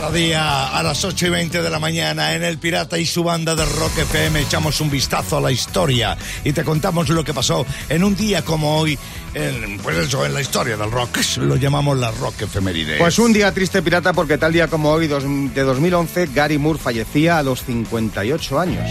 [0.00, 3.24] Cada día a las 8 y 20 de la mañana en El Pirata y su
[3.24, 7.34] banda de Rock FM echamos un vistazo a la historia y te contamos lo que
[7.34, 8.96] pasó en un día como hoy,
[9.34, 11.18] en, pues eso, en la historia del rock.
[11.38, 12.96] Lo llamamos la rock efeméride.
[12.98, 16.78] Pues un día triste pirata porque tal día como hoy dos- de 2011 Gary Moore
[16.78, 18.88] fallecía a los 58 años.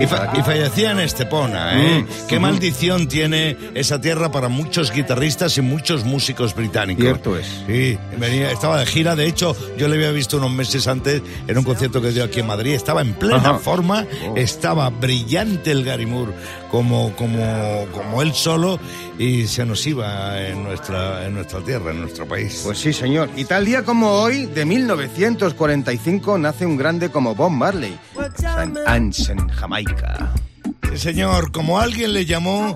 [0.00, 2.02] Y, fa- y fallecía en Estepona, ¿eh?
[2.02, 7.04] Mm, Qué maldición tiene esa tierra para muchos guitarristas y muchos músicos británicos.
[7.04, 7.46] Cierto es.
[7.66, 9.14] Sí, venía, estaba de gira.
[9.16, 12.40] De hecho, yo le había visto unos meses antes en un concierto que dio aquí
[12.40, 12.72] en Madrid.
[12.74, 13.58] Estaba en plena Ajá.
[13.58, 14.34] forma, Oh.
[14.36, 16.32] estaba brillante el Gary Moore
[16.70, 18.78] como, como, como él solo
[19.18, 22.60] y se nos iba en nuestra, en nuestra tierra, en nuestro país.
[22.64, 23.30] Pues sí, señor.
[23.36, 27.96] Y tal día como hoy, de 1945, nace un grande como Bob Marley.
[28.86, 29.50] En
[30.96, 32.74] Señor, como alguien le llamó,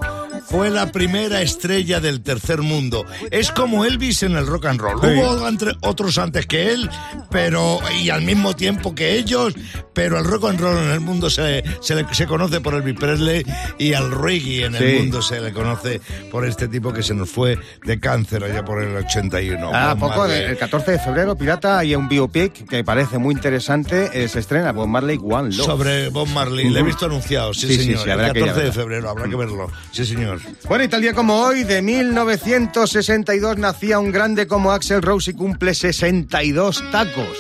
[0.51, 3.07] fue la primera estrella del tercer mundo.
[3.31, 5.01] Es como Elvis en el rock and roll.
[5.01, 5.07] Sí.
[5.19, 6.91] Hubo entre- otros antes que él,
[7.31, 9.55] pero y al mismo tiempo que ellos,
[9.95, 12.97] pero el rock and roll en el mundo se, se, le- se conoce por Elvis
[12.99, 13.45] Presley
[13.79, 17.31] y al reggae en el mundo se le conoce por este tipo que se nos
[17.31, 19.71] fue de cáncer allá por el 81.
[19.73, 24.11] Ah, poco, el 14 de febrero, pirata, hay un biopic que parece muy interesante.
[24.13, 25.67] eh, se estrena Bob Marley One Love.
[25.67, 28.03] Sobre Bob Marley, le he visto anunciado, sí, señor.
[28.03, 29.71] sí, el que ir a 14 de febrero, habrá que verlo.
[29.93, 30.40] Sí, señor.
[30.69, 35.35] Bueno, y tal día como hoy, de 1962, nacía un grande como Axel Rose y
[35.35, 37.39] cumple 62 tacos.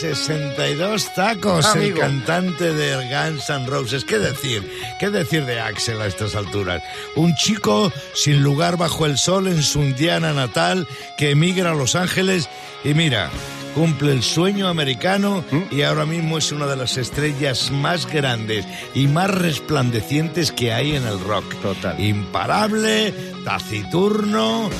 [0.00, 1.96] 62 tacos, Amigo.
[1.96, 4.04] el cantante de Guns N' Roses.
[4.04, 4.62] ¿Qué decir?
[5.00, 6.82] ¿Qué decir de Axel a estas alturas?
[7.16, 11.96] Un chico sin lugar bajo el sol en su Indiana natal que emigra a Los
[11.96, 12.48] Ángeles
[12.84, 13.30] y mira,
[13.74, 19.06] cumple el sueño americano y ahora mismo es una de las estrellas más grandes y
[19.06, 21.54] más resplandecientes que hay en el rock.
[21.62, 21.98] Total.
[22.00, 23.12] Imparable,
[23.44, 24.70] taciturno.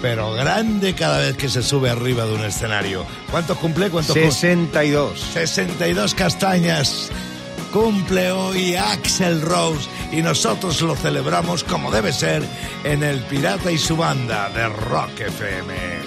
[0.00, 3.06] Pero grande cada vez que se sube arriba de un escenario.
[3.30, 3.88] ¿Cuántos cumple?
[3.88, 4.32] ¿Cuántos cumple?
[4.32, 5.20] 62.
[5.20, 7.10] 62 castañas.
[7.72, 12.42] Cumple hoy Axel Rose y nosotros lo celebramos como debe ser
[12.84, 16.01] en El Pirata y su banda de Rock FM.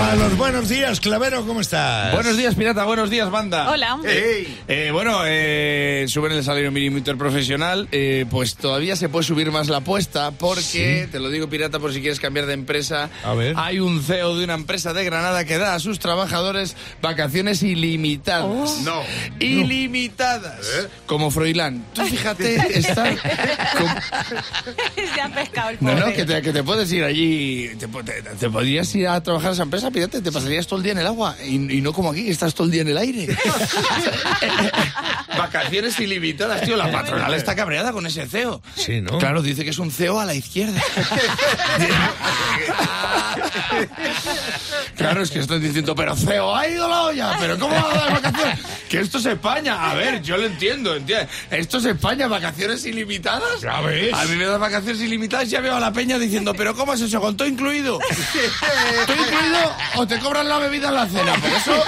[0.00, 2.14] Vámonos, buenos días, Clavero, ¿cómo estás?
[2.14, 2.84] Buenos días, pirata.
[2.84, 3.70] Buenos días, banda.
[3.70, 3.98] Hola.
[4.04, 4.58] ¡Ey!
[4.66, 9.68] Eh, bueno, eh, suben el salario mínimo interprofesional, eh, pues todavía se puede subir más
[9.68, 13.54] la apuesta porque, te lo digo pirata por si quieres cambiar de empresa, A ver.
[13.58, 18.46] hay un CEO de una empresa de Granada que da a sus trabajadores vacaciones ilimitadas.
[18.46, 18.80] Oh.
[18.82, 19.02] No.
[19.38, 20.60] Ilimitadas.
[20.78, 20.88] ¿Eh?
[21.06, 21.84] Como Froilán.
[21.92, 23.04] Tú fíjate, está...
[25.14, 26.06] Se ha pescado el No, pobre.
[26.06, 27.86] no, que te, que te puedes ir allí, te-
[28.38, 30.98] te podrías ir a trabajar a esa empresa, pirata, te pasarías todo el día en
[30.98, 33.28] el agua y, y no como aquí, que estás todo el día en el aire.
[35.38, 36.76] Vacaciones ilimitadas, tío.
[36.76, 38.62] La patronal está cabreada con ese CEO.
[38.74, 39.18] Sí, ¿no?
[39.18, 40.80] Claro, dice que es un CEO a la izquierda.
[44.96, 47.94] claro, es que están diciendo, pero CEO ha ido la olla, pero ¿cómo va a
[47.94, 48.58] dar vacaciones?
[48.88, 49.90] Que esto es España.
[49.90, 51.28] A ver, yo lo entiendo, ¿entiendes?
[51.50, 53.60] Esto es España, vacaciones ilimitadas.
[53.60, 54.12] Ya ves.
[54.12, 56.94] A mí me das vacaciones ilimitadas y ya veo a la peña diciendo, pero ¿cómo
[56.94, 57.20] es eso?
[57.20, 57.98] ¿Con todo incluido?
[59.06, 61.34] ¿Todo incluido o te cobran la bebida en la cena?
[61.40, 61.84] Pero eso...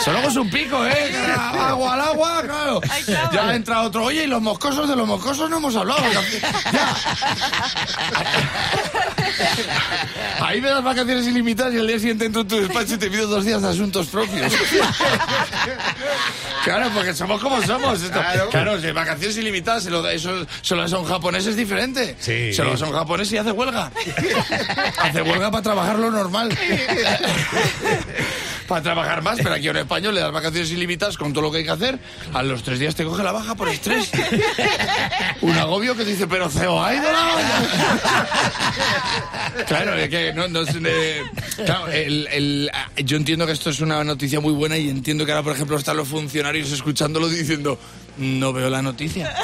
[0.00, 1.12] Eso luego es un pico, ¿eh?
[1.58, 2.80] Agua al agua, claro.
[2.90, 3.30] Ay, claro.
[3.32, 4.04] Ya entra otro.
[4.04, 6.00] Oye, y los moscosos de los moscosos no hemos hablado.
[6.72, 6.96] Ya.
[10.40, 13.10] Ahí me das vacaciones ilimitadas y al día siguiente entro en tu despacho y te
[13.10, 14.52] pido dos días de asuntos propios.
[16.64, 18.02] Claro, porque somos como somos.
[18.02, 18.48] Esto- Claro.
[18.50, 21.56] Claro, de vacaciones ilimitadas, se lo, da- eso se lo das a un japonés es
[21.56, 22.16] diferente.
[22.20, 22.52] Sí.
[22.52, 23.90] Se lo un japonés y hace huelga.
[24.98, 26.48] hace huelga para trabajar lo normal.
[28.70, 31.58] para trabajar más, pero aquí un español le das vacaciones ilimitadas con todo lo que
[31.58, 31.98] hay que hacer.
[32.32, 34.12] A los tres días te coge la baja por estrés.
[35.40, 38.28] un agobio que dice, pero CEO, ha ido la olla.
[39.66, 41.22] Claro, es que no, no es, eh,
[41.66, 42.70] claro, el- el-
[43.04, 45.76] yo entiendo que esto es una noticia muy buena y entiendo que ahora, por ejemplo,
[45.76, 47.78] están los funcionarios escuchándolo diciendo,
[48.20, 49.34] no veo la noticia.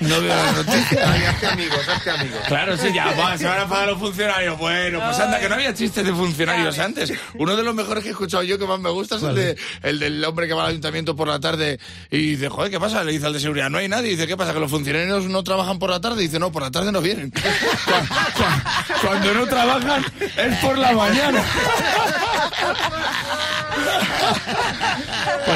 [0.00, 1.12] No veo la noticia.
[1.12, 2.38] Ay, hazte amigos, hazte amigos.
[2.48, 4.58] Claro, sí, ya va, se van a pagar los funcionarios.
[4.58, 7.12] Bueno, pues anda, que no había chistes de funcionarios antes.
[7.34, 9.56] Uno de los mejores que he escuchado yo, que más me gusta, es el, de,
[9.82, 11.78] el del hombre que va al ayuntamiento por la tarde
[12.10, 13.04] y dice, joder, ¿qué pasa?
[13.04, 14.08] Le dice al de seguridad, no hay nadie.
[14.08, 14.52] Y dice, ¿qué pasa?
[14.54, 16.22] ¿Que los funcionarios no trabajan por la tarde?
[16.22, 17.30] Y dice, no, por la tarde no vienen.
[17.30, 20.04] Cu- cu- Cuando no trabajan
[20.36, 21.44] es por la mañana.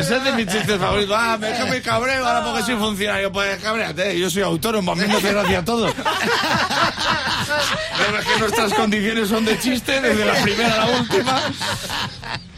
[0.01, 1.15] Pues es de mis chistes favoritos.
[1.19, 3.31] Ah, me mi cabreo ahora porque soy funcionario.
[3.31, 5.89] Pues cabréate, yo soy autónomo, a mí me hace gracia todo.
[5.89, 5.93] ¿No
[8.15, 11.43] ves que nuestras condiciones son de chiste desde la primera a la última?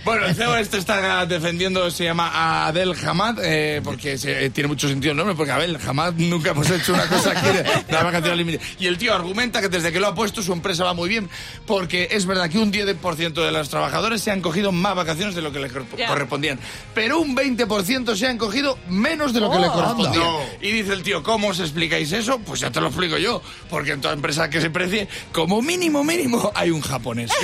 [0.05, 4.67] Bueno, el CEO este está defendiendo, se llama Adel Hamad, eh, porque se- eh, tiene
[4.67, 7.93] mucho sentido el nombre, porque Abel Hamad nunca hemos hecho una cosa aquí de, de
[7.93, 8.69] la vacaciones limitadas.
[8.81, 11.31] Y el tío argumenta que desde que lo ha puesto su empresa va muy bien,
[11.67, 15.43] porque es verdad que un 10% de los trabajadores se han cogido más vacaciones de
[15.43, 16.09] lo que le cor- Ya.
[16.09, 16.59] correspondían,
[16.95, 20.23] pero un 20% se han cogido menos de lo que Oh, le correspondía.
[20.61, 22.41] Y dice el tío, ¿cómo os explicáis eso?
[22.41, 23.41] Pues ya te lo explico yo,
[23.71, 27.31] porque en toda empresa que se precie, como mínimo, mínimo, hay un japonés.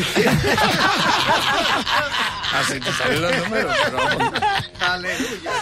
[2.54, 3.98] Así te salen los números, pero.
[4.80, 5.52] Aleluya.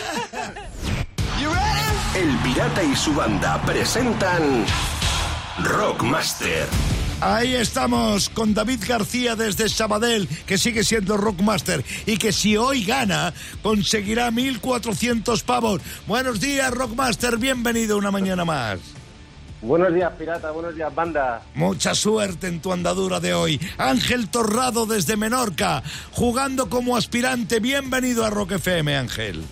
[2.14, 4.64] El Pirata y su banda presentan
[5.62, 6.66] Rockmaster.
[7.20, 12.84] Ahí estamos con David García desde Sabadell, que sigue siendo Rockmaster y que si hoy
[12.84, 15.82] gana conseguirá 1.400 pavos.
[16.06, 18.78] Buenos días, Rockmaster, bienvenido una mañana más.
[19.67, 20.53] Buenos días, pirata.
[20.53, 21.43] Buenos días, banda.
[21.55, 23.61] Mucha suerte en tu andadura de hoy.
[23.79, 25.82] Ángel Torrado desde Menorca,
[26.13, 27.58] jugando como aspirante.
[27.58, 29.44] Bienvenido a Rock FM, Ángel.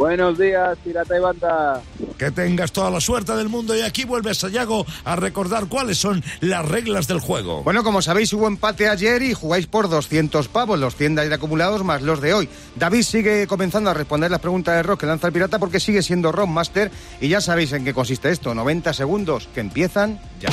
[0.00, 1.82] Buenos días, pirata y banda.
[2.16, 6.24] Que tengas toda la suerte del mundo y aquí vuelve Sayago a recordar cuáles son
[6.40, 7.62] las reglas del juego.
[7.64, 11.34] Bueno, como sabéis, hubo empate ayer y jugáis por 200 pavos, los 100 de ayer
[11.34, 12.48] acumulados más los de hoy.
[12.76, 16.00] David sigue comenzando a responder las preguntas de rock que lanza el pirata porque sigue
[16.00, 16.90] siendo Rockmaster
[17.20, 18.54] y ya sabéis en qué consiste esto.
[18.54, 20.48] 90 segundos que empiezan ya.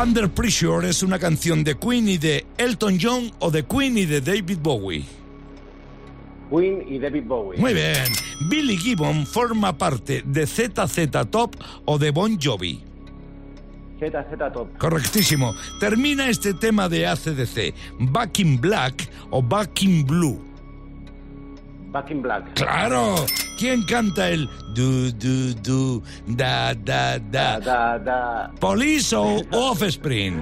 [0.00, 4.06] Under Pressure es una canción de Queen y de Elton John o de Queen y
[4.06, 5.19] de David Bowie.
[6.50, 7.58] Queen y David Bowie.
[7.58, 8.04] Muy bien.
[8.48, 12.82] Billy Gibbon forma parte de ZZ Top o de Bon Jovi.
[14.00, 14.76] ZZ Top.
[14.78, 15.54] Correctísimo.
[15.78, 17.74] Termina este tema de ACDC.
[18.00, 20.40] Back in Black o Back in Blue.
[21.92, 22.54] Back in Black.
[22.54, 23.14] Claro.
[23.60, 27.98] ¿Quién canta el du du du da da Da, da?
[27.98, 28.50] da.
[28.58, 30.40] Police o Offspring.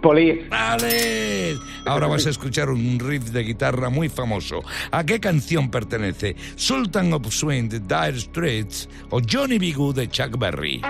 [0.00, 0.46] Police.
[0.48, 1.56] ¡Vale!
[1.84, 4.62] Ahora vas a escuchar un riff de guitarra muy famoso.
[4.92, 6.36] ¿A qué canción pertenece?
[6.54, 9.72] ¿Sultan of Swing de Dire Straits o Johnny B.
[9.72, 10.80] Good de Chuck Berry?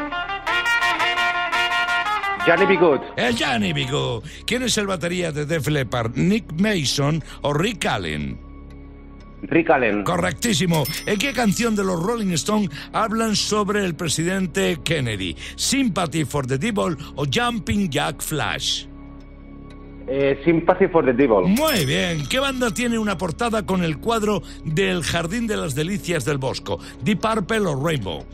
[2.46, 2.76] Johnny B.
[2.76, 3.00] Good.
[3.16, 3.86] El Johnny B.
[3.90, 4.24] Good.
[4.46, 6.14] ¿Quién es el batería de Def Leppard?
[6.16, 8.43] ¿Nick Mason o Rick Allen?
[9.48, 10.04] Rick Allen.
[10.04, 10.84] Correctísimo.
[11.06, 15.36] ¿En qué canción de los Rolling Stones hablan sobre el presidente Kennedy?
[15.56, 18.86] ¿Sympathy for the Devil o Jumping Jack Flash?
[20.06, 21.46] Eh, Sympathy for the Devil.
[21.46, 22.26] Muy bien.
[22.28, 26.78] ¿Qué banda tiene una portada con el cuadro del Jardín de las Delicias del Bosco?
[27.02, 28.24] ¿Deep Purple o Rainbow?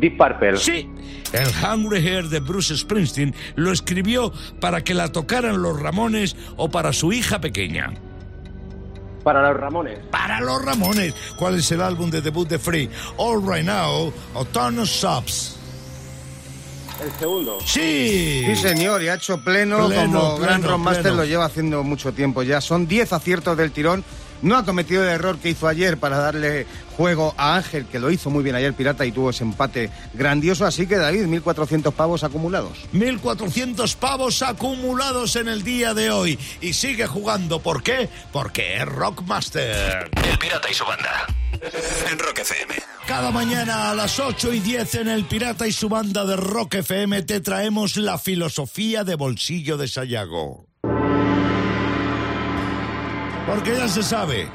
[0.00, 0.56] Deep Purple.
[0.58, 0.88] Sí.
[1.32, 6.70] El Hungry Hair de Bruce Springsteen lo escribió para que la tocaran los Ramones o
[6.70, 7.94] para su hija pequeña.
[9.24, 9.98] Para los Ramones.
[10.10, 11.14] Para los Ramones.
[11.36, 12.90] ¿Cuál es el álbum de debut de Free?
[13.16, 14.48] All Right Now of
[14.86, 15.56] Subs.
[17.02, 17.58] El segundo.
[17.64, 18.44] Sí.
[18.46, 21.16] Sí, señor, y ha hecho pleno, Pleno, como Gran pleno, Rockmaster pleno.
[21.16, 22.60] lo lleva haciendo mucho tiempo ya.
[22.60, 24.04] Son 10 aciertos del tirón.
[24.44, 26.66] No ha cometido el error que hizo ayer para darle
[26.98, 30.66] juego a Ángel, que lo hizo muy bien ayer Pirata y tuvo ese empate grandioso.
[30.66, 32.76] Así que, David, 1.400 pavos acumulados.
[32.92, 36.38] 1.400 pavos acumulados en el día de hoy.
[36.60, 37.60] Y sigue jugando.
[37.60, 38.10] ¿Por qué?
[38.32, 40.10] Porque es Rockmaster.
[40.30, 41.26] El Pirata y su banda.
[42.10, 42.74] En Rock FM.
[43.06, 46.74] Cada mañana a las 8 y 10 en El Pirata y su banda de Rock
[46.74, 50.73] FM te traemos la filosofía de bolsillo de Sayago.
[53.46, 54.48] Porque ya se sabe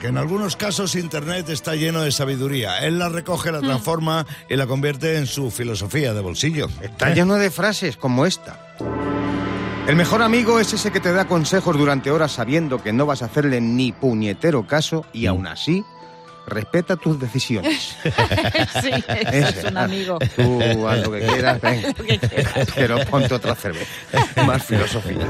[0.00, 2.78] que en algunos casos Internet está lleno de sabiduría.
[2.80, 6.68] Él la recoge, la transforma y la convierte en su filosofía de bolsillo.
[6.80, 7.14] Está ¿Eh?
[7.14, 8.74] lleno de frases como esta.
[9.86, 13.22] El mejor amigo es ese que te da consejos durante horas sabiendo que no vas
[13.22, 15.84] a hacerle ni puñetero caso y aún así
[16.48, 17.96] respeta tus decisiones.
[18.82, 18.90] sí,
[19.32, 20.18] es un amigo.
[20.34, 21.92] Tú haz lo que quieras, venga.
[21.92, 22.68] que quieras.
[22.74, 23.86] pero ponte otra cerveza.
[24.44, 25.26] Más filosofía.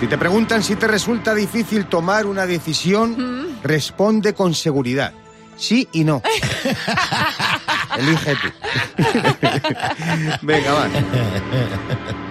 [0.00, 5.12] Si te preguntan si te resulta difícil tomar una decisión, responde con seguridad.
[5.56, 6.22] Sí y no.
[7.98, 8.48] Elige tú.
[10.46, 10.88] Venga, va.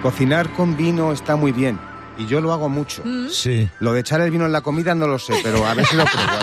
[0.02, 1.78] Cocinar con vino está muy bien.
[2.18, 3.04] Y yo lo hago mucho.
[3.30, 3.68] Sí.
[3.78, 5.94] Lo de echar el vino en la comida no lo sé, pero a ver si
[5.94, 6.28] lo pruebo.
[6.28, 6.38] a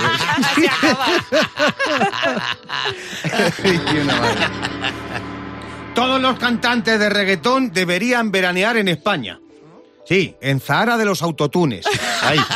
[3.65, 3.83] ver.
[3.93, 4.47] Y una madre.
[5.93, 9.39] Todos los cantantes de reggaetón deberían veranear en España.
[10.07, 11.85] Sí, en Zahara de los autotunes.
[12.21, 12.39] Ahí.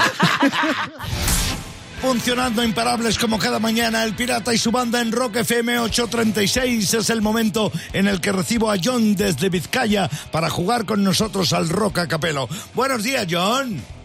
[2.01, 7.09] Funcionando imparables como cada mañana, el pirata y su banda en Rock FM 836 es
[7.11, 11.69] el momento en el que recibo a John desde Vizcaya para jugar con nosotros al
[11.69, 12.49] Rock a Capelo.
[12.73, 14.00] Buenos días, John.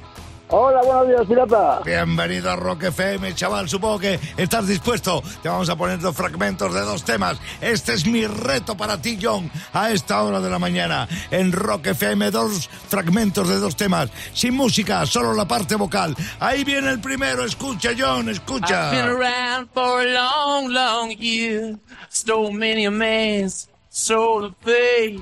[0.49, 1.81] Hola, buenos días, pirata.
[1.85, 3.69] Bienvenido a Rock FM, chaval.
[3.69, 5.21] Supongo que estás dispuesto.
[5.43, 7.37] Te vamos a poner dos fragmentos de dos temas.
[7.61, 11.09] Este es mi reto para ti, John, a esta hora de la mañana.
[11.33, 14.09] En Rock FM, dos fragmentos de dos temas.
[14.33, 16.15] Sin música, solo la parte vocal.
[16.38, 17.45] Ahí viene el primero.
[17.45, 19.05] Escucha, John, I've been escucha.
[19.05, 21.76] around for a long, long year.
[22.09, 25.21] Stole many a man's soul pay.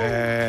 [0.00, 0.43] Eh,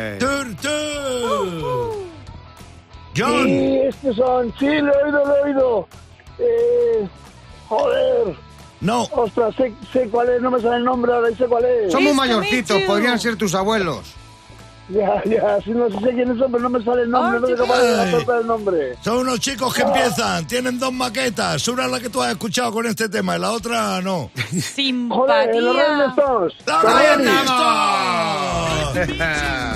[3.16, 3.46] John.
[3.46, 4.54] Sí, estos son.
[4.60, 5.88] Sí, lo he oído, lo he oído.
[6.40, 7.08] Eh,
[7.68, 8.36] joder.
[8.82, 11.66] No, Ostras, sé, sé cuál es, no me sale el nombre ahora, y sé cuál
[11.66, 11.92] es.
[11.92, 14.14] somos mayorcitos, podrían ser tus abuelos.
[14.90, 18.10] Ya, ya, sí, no sé quiénes son, pero no me sale el nombre, no Ay.
[18.14, 18.96] acortar el nombre.
[19.02, 20.46] son unos chicos que empiezan.
[20.46, 21.68] Tienen dos maquetas.
[21.70, 24.30] Una es la que tú has escuchado con este tema y la otra no.
[24.36, 25.62] Joder, los Simpatía.
[25.62, 26.54] Rolling Stones.
[26.68, 27.32] ¡Ahí Correcto.
[29.08, 29.72] estamos!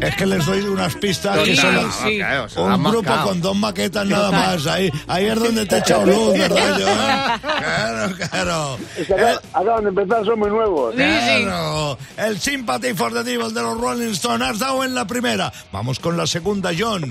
[0.00, 2.20] Es, que les doy unas pistas que son sí.
[2.58, 4.66] un grupo con dos maquetas nada más.
[4.66, 6.78] Ahí, ahí es donde te he echado luz, ¿verdad?
[6.78, 7.40] John?
[7.40, 8.78] Claro, claro.
[8.96, 10.94] Es que acá- acaban de empezar, son muy nuevos.
[10.94, 11.98] Claro.
[12.16, 14.48] El Sympathy for the Devil de los Rolling Stones.
[14.48, 15.52] Has dado en la primera.
[15.72, 17.02] Vamos con la segunda, John.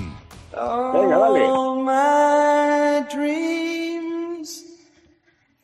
[0.54, 1.46] Venga, dale.
[1.46, 4.63] All my dreams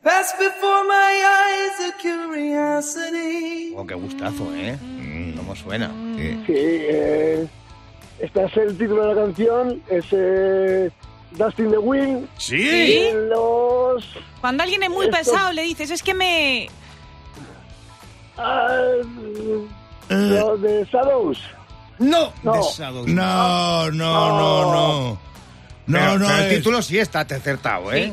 [0.02, 3.74] pass before my eyes a curiosity.
[3.76, 4.78] Oh, qué gustazo, ¿eh?
[5.36, 5.90] ¿Cómo suena?
[6.16, 6.42] Sí.
[6.46, 7.46] Sí, eh,
[8.20, 10.90] este es el título de la canción, es eh,
[11.32, 12.28] Dustin the Wind.
[12.38, 12.56] ¿Sí?
[12.56, 14.04] Y los...
[14.40, 16.68] Cuando alguien es muy Esto- pesado, le dices, es que me...
[18.36, 18.68] ah,
[20.10, 21.38] Eh, los de Shadows.
[21.98, 22.52] No, No.
[22.54, 23.06] de Shadows.
[23.08, 25.18] no, no, no, no.
[25.86, 26.26] No, Pero- no.
[26.26, 28.12] pero el es- título sí está acertado, ¿eh?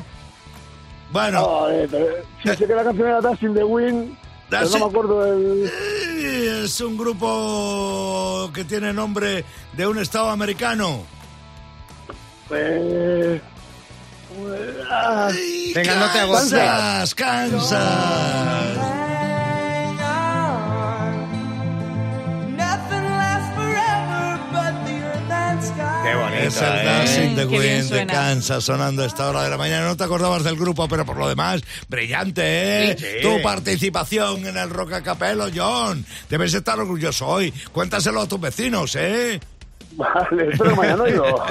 [1.11, 2.07] Bueno, No, eh, pero
[2.43, 4.17] sí sé que la canción era Dustin the Wind,
[4.51, 5.69] no me acuerdo del...
[5.71, 11.03] eh, es un grupo que tiene nombre de un estado americano.
[12.51, 13.41] Eh,
[14.89, 16.51] ah, Ay, Venga, no te agotes.
[16.51, 18.84] Kansas, Kansas.
[26.47, 26.85] Es el.
[26.85, 28.05] Dancing the Wind de.
[28.07, 29.87] Kansas sonando a esta hora de la mañana.
[29.87, 32.41] No te acordabas del grupo, pero por lo demás, brillante,
[32.91, 32.95] ¿eh?
[32.97, 33.05] Sí.
[33.21, 36.05] Tu participación en el Rock a Capello, John.
[36.29, 37.51] Debes estar orgulloso hoy.
[37.71, 39.39] Cuéntaselo a tus vecinos, ¿eh?
[39.95, 41.45] vale, espero que me hayan oído.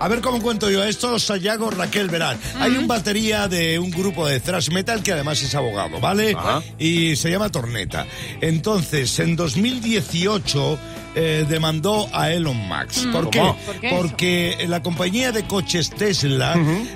[0.00, 2.38] A ver cómo cuento yo esto, Sayago Raquel Verán.
[2.58, 6.34] Hay un batería de un grupo de thrash metal que además es abogado, ¿vale?
[6.34, 6.62] Ajá.
[6.78, 8.06] Y se llama Torneta.
[8.40, 10.78] Entonces, en 2018
[11.14, 13.12] eh, demandó a Elon Musk.
[13.12, 13.40] ¿Por, qué?
[13.40, 13.56] ¿Cómo?
[13.56, 16.54] ¿Por qué Porque la compañía de coches Tesla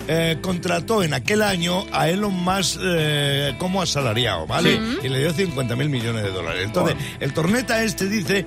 [0.09, 4.81] eh, contrató en aquel año a Elon Musk eh, como asalariado, ¿vale?
[5.03, 6.63] Y le dio 50 mil millones de dólares.
[6.65, 8.47] Entonces, el Torneta este dice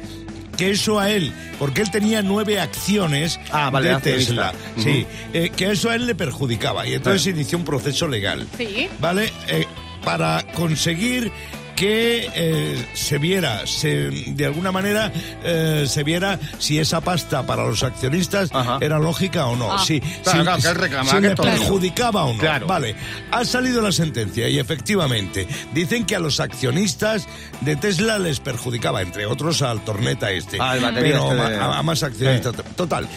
[0.57, 3.97] que eso a él, porque él tenía nueve acciones Ah, vale, de.
[4.01, 8.07] Tesla, sí, eh, que eso a él le perjudicaba y entonces se inició un proceso
[8.07, 8.87] legal, Sí.
[8.99, 9.31] ¿vale?
[9.47, 9.65] Eh,
[10.03, 11.31] para conseguir
[11.77, 15.11] que eh, se viera, se, de alguna manera,
[15.43, 18.79] eh, se viera si esa pasta para los accionistas Ajá.
[18.81, 19.71] era lógica o no.
[19.71, 19.77] Ah.
[19.85, 21.45] Si, Claro, si- claro, que él reclamaba si que le todo.
[21.45, 22.39] perjudicaba o no.
[22.39, 22.65] Claro.
[22.65, 22.95] Vale,
[23.31, 27.27] ha salido la sentencia y efectivamente dicen que a los accionistas
[27.61, 30.57] de Tesla les perjudicaba, entre otros al Torneta este.
[30.59, 32.55] Ah, el batería pero este de- a, a más accionistas.
[32.75, 33.07] Total.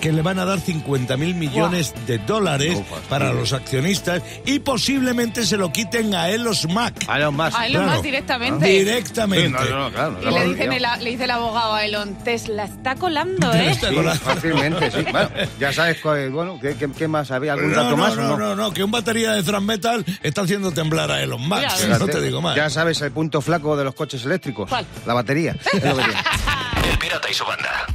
[0.00, 2.78] Que le van a dar 50 mil millones de dólares
[3.10, 7.08] para los accionistas y posiblemente se lo quiten a Elon Musk.
[7.08, 7.54] A Elon Musk.
[7.54, 7.92] A Elon Claro.
[7.92, 8.66] Musk directamente.
[8.66, 9.58] Directamente.
[9.62, 10.72] Sí, no, no, claro, Y le, no, dicen no.
[10.94, 13.72] el, le dice el abogado a Elon, Tesla está colando, ¿eh?
[13.72, 15.02] Está Sí, la- fácilmente, sí.
[15.12, 15.28] Bueno,
[15.58, 17.30] ya sabes, bueno, ¿qué, qué, qué más?
[17.30, 20.40] ¿Había algún dato no, más no, no, no, que un batería de thrash metal está
[20.42, 21.62] haciendo temblar a Elon Musk.
[21.84, 22.56] Mira, no te digo más.
[22.56, 24.66] Ya sabes el punto flaco de los coches eléctricos.
[24.68, 24.86] ¿Cuál?
[25.04, 25.54] La batería.
[25.74, 26.20] Es lo que tiene.
[26.90, 27.86] El Pirata y su banda.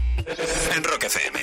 [0.75, 1.39] En Rock FM.